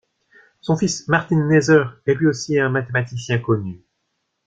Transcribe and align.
Son 0.61 0.77
fils 0.77 1.07
Martin 1.09 1.47
Kneser 1.47 1.85
est 2.07 2.15
lui 2.15 2.25
aussi 2.25 2.57
un 2.59 2.69
mathématicien 2.69 3.37
connu. 3.37 3.83